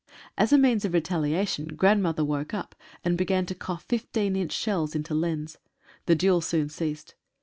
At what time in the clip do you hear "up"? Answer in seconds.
2.55-2.73